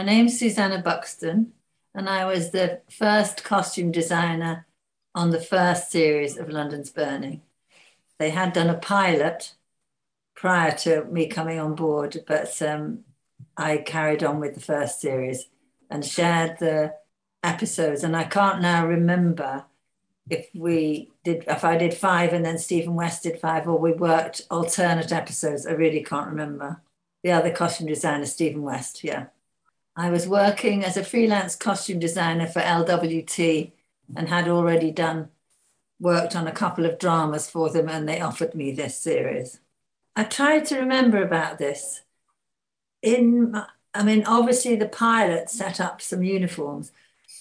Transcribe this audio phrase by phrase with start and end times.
[0.00, 1.52] My name's Susannah Buxton,
[1.94, 4.66] and I was the first costume designer
[5.14, 7.42] on the first series of London's Burning.
[8.18, 9.56] They had done a pilot
[10.34, 13.00] prior to me coming on board, but um,
[13.58, 15.50] I carried on with the first series
[15.90, 16.94] and shared the
[17.42, 18.02] episodes.
[18.02, 19.66] And I can't now remember
[20.30, 23.92] if we did, if I did five and then Stephen West did five, or we
[23.92, 25.66] worked alternate episodes.
[25.66, 26.80] I really can't remember.
[27.22, 29.26] The other costume designer, Stephen West, yeah.
[29.96, 33.72] I was working as a freelance costume designer for LWT
[34.16, 35.28] and had already done
[35.98, 39.60] worked on a couple of dramas for them and they offered me this series.
[40.16, 42.02] I tried to remember about this.
[43.02, 43.54] In
[43.92, 46.92] I mean, obviously the pilot set up some uniforms.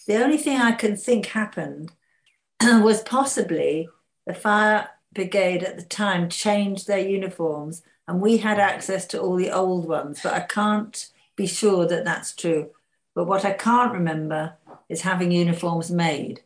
[0.08, 1.92] The only thing I can think happened
[2.62, 3.88] was possibly
[4.26, 9.36] the fire brigade at the time changed their uniforms and we had access to all
[9.36, 11.10] the old ones, but I can't
[11.40, 12.70] be sure that that's true.
[13.16, 14.58] But what I can't remember
[14.90, 16.42] is having uniforms made.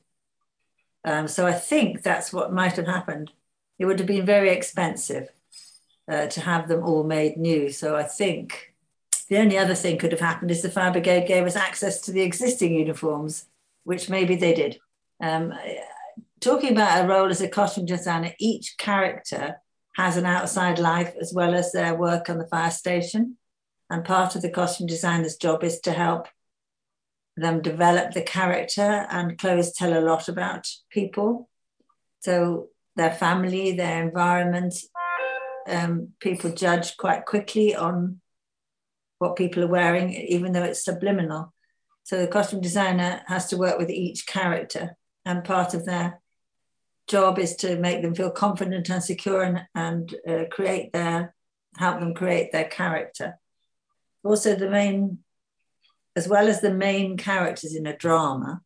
[1.03, 3.31] Um, so I think that's what might have happened.
[3.79, 5.29] It would have been very expensive
[6.09, 7.71] uh, to have them all made new.
[7.71, 8.73] So I think
[9.29, 12.11] the only other thing could have happened is the fire brigade gave us access to
[12.11, 13.45] the existing uniforms,
[13.83, 14.79] which maybe they did.
[15.19, 15.53] Um,
[16.39, 19.55] talking about a role as a costume designer, each character
[19.95, 23.37] has an outside life as well as their work on the fire station.
[23.89, 26.27] And part of the costume designer's job is to help
[27.35, 31.49] them develop the character, and clothes tell a lot about people.
[32.21, 34.75] So, their family, their environment,
[35.67, 38.21] um, people judge quite quickly on
[39.17, 41.53] what people are wearing, even though it's subliminal.
[42.03, 46.21] So, the costume designer has to work with each character, and part of their
[47.07, 51.35] job is to make them feel confident and secure and, and uh, create their
[51.77, 53.39] help them create their character
[54.23, 55.19] also the main,
[56.15, 58.61] as well as the main characters in a drama,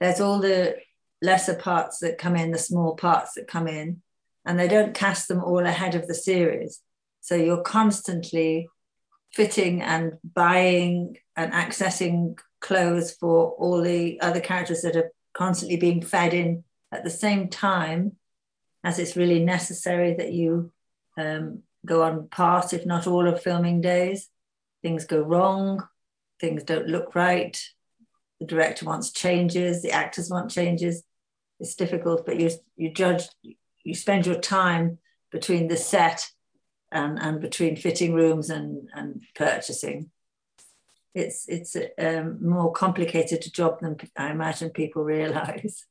[0.00, 0.76] there's all the
[1.22, 4.02] lesser parts that come in, the small parts that come in,
[4.44, 6.80] and they don't cast them all ahead of the series.
[7.20, 8.68] So you're constantly
[9.32, 16.02] fitting and buying and accessing clothes for all the other characters that are constantly being
[16.02, 18.12] fed in at the same time
[18.84, 20.70] as it's really necessary that you
[21.18, 24.28] um, go on part, if not all, of filming days.
[24.82, 25.86] Things go wrong,
[26.40, 27.60] things don't look right.
[28.40, 31.04] The director wants changes, the actors want changes.
[31.60, 33.24] It's difficult, but you you judge,
[33.84, 34.98] you spend your time
[35.30, 36.30] between the set
[36.90, 40.10] and, and between fitting rooms and, and purchasing.
[41.14, 45.84] It's it's a um, more complicated job than I imagine people realize.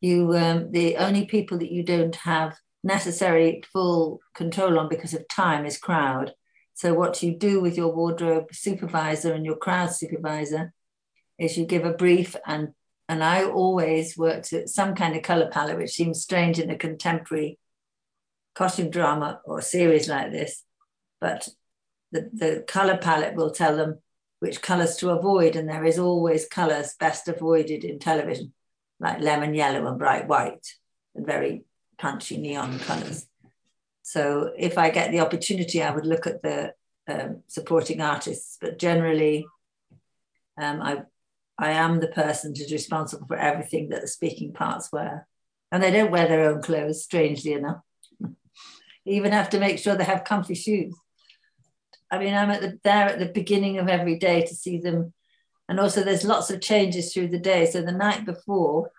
[0.00, 5.26] You um, the only people that you don't have necessary full control on because of
[5.28, 6.32] time is crowd.
[6.74, 10.72] So what you do with your wardrobe supervisor and your crowd supervisor
[11.38, 12.68] is you give a brief and
[13.08, 16.76] and I always worked at some kind of color palette, which seems strange in a
[16.76, 17.58] contemporary
[18.54, 20.62] costume drama or series like this.
[21.20, 21.48] But
[22.12, 24.00] the, the color palette will tell them
[24.40, 28.52] which colors to avoid, and there is always colors best avoided in television,
[29.00, 30.66] like lemon yellow and bright white,
[31.14, 31.64] and very
[31.98, 33.26] punchy neon colors.
[34.02, 36.72] So if I get the opportunity, I would look at the
[37.08, 39.46] um, supporting artists, but generally,
[40.56, 41.02] um, I
[41.58, 45.26] I am the person who's responsible for everything that the speaking parts wear,
[45.72, 47.02] and they don't wear their own clothes.
[47.02, 47.80] Strangely enough,
[49.04, 50.94] even have to make sure they have comfy shoes.
[52.10, 55.12] I mean, I'm at the, there at the beginning of every day to see them,
[55.68, 57.66] and also there's lots of changes through the day.
[57.66, 58.90] So the night before,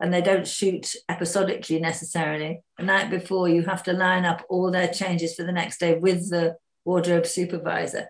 [0.00, 2.62] and they don't shoot episodically necessarily.
[2.78, 5.98] The night before, you have to line up all their changes for the next day
[5.98, 8.08] with the wardrobe supervisor.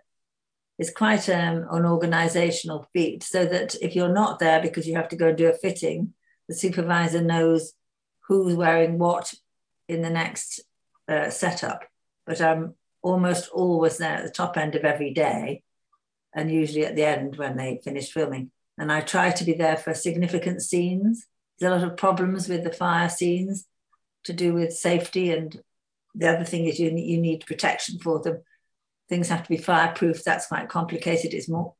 [0.78, 5.08] It's quite um, an organizational feat, so that if you're not there because you have
[5.08, 6.14] to go and do a fitting,
[6.48, 7.72] the supervisor knows
[8.28, 9.34] who's wearing what
[9.88, 10.60] in the next
[11.08, 11.84] uh, setup.
[12.26, 15.62] But I'm almost always there at the top end of every day,
[16.34, 18.50] and usually at the end when they finish filming.
[18.76, 21.26] And I try to be there for significant scenes
[21.58, 23.66] there's a lot of problems with the fire scenes
[24.24, 25.30] to do with safety.
[25.30, 25.60] And
[26.14, 28.42] the other thing is you, you need protection for them.
[29.08, 30.22] Things have to be fireproof.
[30.22, 31.34] That's quite complicated.
[31.34, 31.74] It's more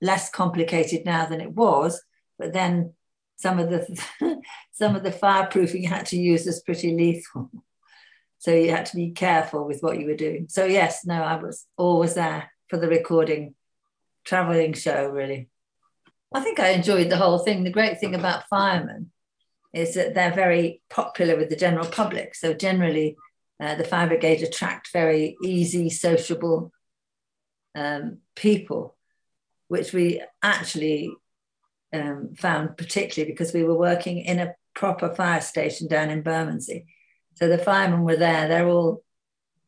[0.00, 2.02] less complicated now than it was.
[2.38, 2.94] But then
[3.36, 4.42] some of the
[4.72, 7.50] some of the fireproofing you had to use was pretty lethal.
[8.38, 10.46] So you had to be careful with what you were doing.
[10.48, 13.54] So yes, no, I was always there for the recording,
[14.24, 15.48] traveling show really.
[16.34, 17.62] I think I enjoyed the whole thing.
[17.62, 19.12] The great thing about firemen
[19.72, 22.34] is that they're very popular with the general public.
[22.34, 23.16] So generally,
[23.60, 26.72] uh, the fire brigade attract very easy, sociable
[27.74, 28.96] um, people
[29.72, 31.10] which we actually
[31.94, 36.84] um, found particularly because we were working in a proper fire station down in Bermondsey.
[37.36, 38.48] So the firemen were there.
[38.48, 39.02] They're all,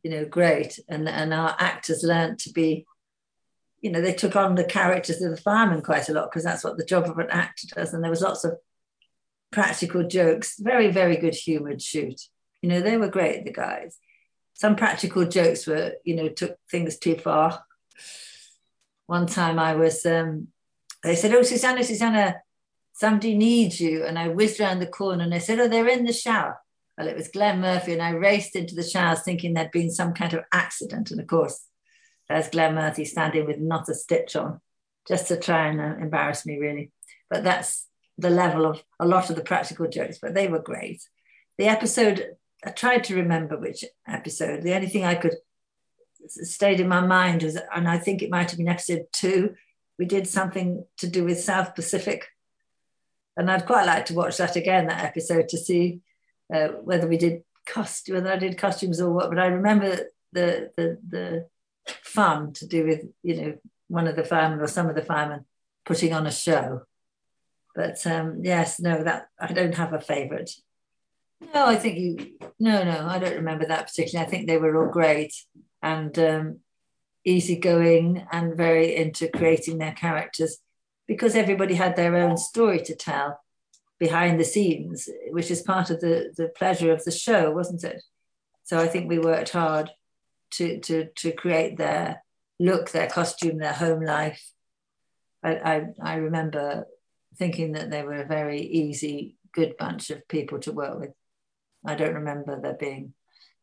[0.02, 2.84] you know, great, and and our actors learned to be,
[3.80, 6.64] you know, they took on the characters of the firemen quite a lot because that's
[6.64, 7.94] what the job of an actor does.
[7.94, 8.58] And there was lots of
[9.54, 12.20] practical jokes, very very good humoured shoot.
[12.60, 13.96] You know, they were great, the guys.
[14.54, 17.64] Some practical jokes were, you know, took things too far.
[19.06, 20.48] One time I was, um,
[21.02, 22.40] they said, "Oh, Susannah, Susannah,
[22.92, 26.04] somebody needs you," and I whizzed around the corner and I said, "Oh, they're in
[26.04, 26.58] the shower."
[26.98, 30.14] Well, it was Glenn Murphy, and I raced into the showers thinking there'd been some
[30.14, 31.10] kind of accident.
[31.10, 31.66] And of course,
[32.28, 34.60] there's Glenn Murphy standing with not a stitch on,
[35.06, 36.92] just to try and uh, embarrass me, really.
[37.28, 37.86] But that's
[38.18, 41.02] the level of a lot of the practical jokes, but they were great.
[41.58, 44.62] The episode, I tried to remember which episode.
[44.62, 45.36] The only thing I could
[46.28, 49.54] stayed in my mind was, and I think it might have been episode two,
[49.98, 52.26] we did something to do with South Pacific.
[53.36, 56.00] And I'd quite like to watch that again, that episode, to see
[56.52, 59.28] uh, whether we did costume, whether I did costumes or what.
[59.28, 59.98] But I remember
[60.32, 61.46] the the the
[61.86, 63.58] fun to do with you know
[63.88, 65.44] one of the firemen or some of the firemen
[65.84, 66.82] putting on a show.
[67.74, 70.50] But um, yes, no, that I don't have a favourite.
[71.52, 72.32] No, I think you.
[72.58, 74.26] No, no, I don't remember that particularly.
[74.26, 75.34] I think they were all great
[75.82, 76.60] and um,
[77.24, 80.58] easygoing and very into creating their characters
[81.06, 83.40] because everybody had their own story to tell
[83.98, 88.02] behind the scenes, which is part of the, the pleasure of the show, wasn't it?
[88.64, 89.90] So I think we worked hard
[90.52, 92.22] to, to, to create their
[92.58, 94.50] look, their costume, their home life.
[95.42, 96.86] I, I, I remember
[97.36, 101.10] thinking that they were a very easy, good bunch of people to work with.
[101.84, 103.14] I don't remember there being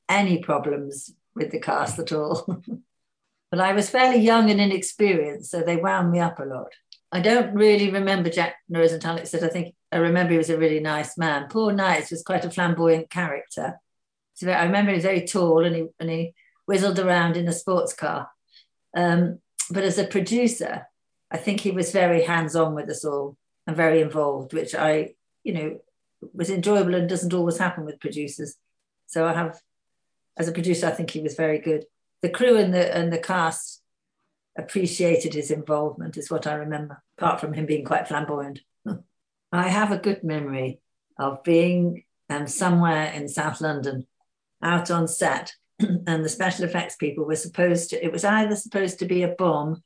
[0.07, 2.62] any problems with the cast at all.
[3.51, 6.73] but I was fairly young and inexperienced, so they wound me up a lot.
[7.12, 10.79] I don't really remember Jack Rosenthal, except I think I remember he was a really
[10.79, 11.50] nice man.
[11.50, 13.79] Paul Knights was quite a flamboyant character.
[14.35, 16.33] So I remember he was very tall and he, and he
[16.65, 18.29] whizzled around in a sports car.
[18.95, 19.39] Um,
[19.69, 20.88] but as a producer,
[21.29, 25.13] I think he was very hands on with us all and very involved, which I,
[25.43, 25.79] you know,
[26.33, 28.55] was enjoyable and doesn't always happen with producers.
[29.07, 29.59] So I have,
[30.37, 31.85] as a producer, I think he was very good.
[32.21, 33.81] The crew and the and the cast
[34.57, 38.59] appreciated his involvement, is what I remember, apart from him being quite flamboyant.
[39.51, 40.81] I have a good memory
[41.17, 44.07] of being um, somewhere in South London
[44.61, 48.99] out on set, and the special effects people were supposed to, it was either supposed
[48.99, 49.83] to be a bomb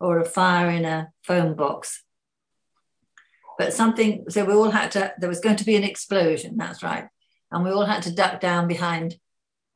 [0.00, 2.02] or a fire in a phone box.
[3.58, 6.82] But something, so we all had to, there was going to be an explosion, that's
[6.82, 7.08] right.
[7.50, 9.16] And we all had to duck down behind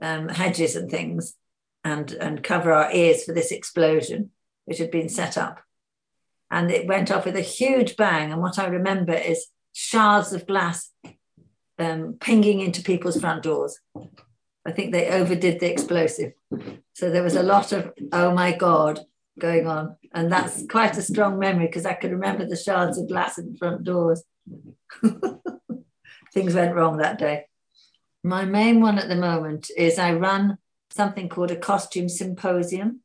[0.02, 1.34] um, hedges and things
[1.84, 4.30] and, and cover our ears for this explosion,
[4.66, 5.60] which had been set up
[6.50, 8.32] and it went off with a huge bang.
[8.32, 10.90] And what I remember is shards of glass
[11.78, 13.78] um, pinging into people's front doors.
[14.66, 16.32] I think they overdid the explosive.
[16.94, 19.00] So there was a lot of, oh my God,
[19.38, 19.96] going on.
[20.12, 23.56] And that's quite a strong memory because I can remember the shards of glass in
[23.56, 24.22] front doors.
[26.34, 27.46] Things went wrong that day.
[28.22, 30.58] My main one at the moment is I run
[30.90, 33.00] something called a costume symposium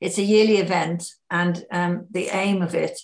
[0.00, 2.98] it's a yearly event, and um, the aim of it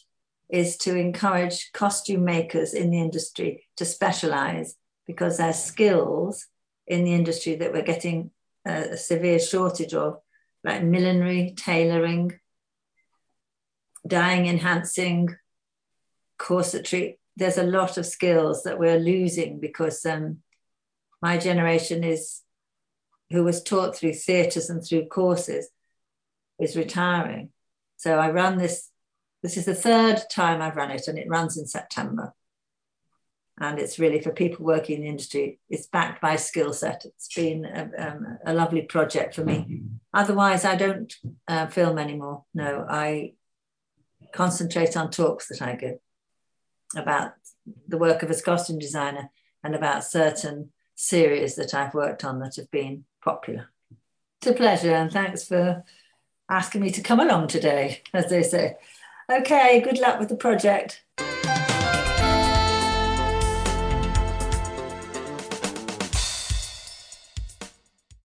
[0.49, 6.47] is to encourage costume makers in the industry to specialize because there's skills
[6.87, 8.31] in the industry that we're getting
[8.65, 10.21] a severe shortage of,
[10.67, 12.39] like millinery, tailoring,
[14.07, 15.37] dyeing enhancing,
[16.39, 17.19] corsetry.
[17.37, 20.39] There's a lot of skills that we're losing because um,
[21.23, 22.43] my generation is
[23.31, 25.69] who was taught through theatres and through courses
[26.59, 27.51] is retiring.
[27.97, 28.91] So I run this,
[29.43, 32.35] this is the third time I've run it, and it runs in September.
[33.59, 37.07] And it's really for people working in the industry, it's backed by Skillset.
[37.07, 39.83] It's been a, um, a, lovely project for me.
[40.17, 41.15] Otherwise, I don't
[41.47, 42.45] uh, film anymore.
[42.55, 43.35] No, I
[44.33, 45.99] concentrate on talks that I give
[46.97, 47.33] about
[47.87, 49.31] the work of a costume designer
[49.63, 53.69] and about certain series that I've worked on that have been popular.
[54.41, 55.85] It's a pleasure, and thanks for
[56.49, 58.77] asking me to come along today, as they say.
[59.31, 61.05] Okay, good luck with the project.